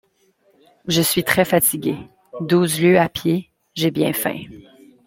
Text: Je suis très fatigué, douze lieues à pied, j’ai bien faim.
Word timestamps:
Je 0.87 0.99
suis 1.03 1.23
très 1.23 1.45
fatigué, 1.45 1.95
douze 2.39 2.81
lieues 2.81 2.97
à 2.97 3.07
pied, 3.07 3.51
j’ai 3.75 3.91
bien 3.91 4.13
faim. 4.13 4.39